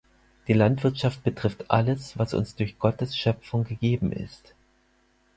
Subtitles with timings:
[0.47, 4.55] Die Landwirtschaft betrifft alles, was uns durch Gottes Schöpfung gegeben ist.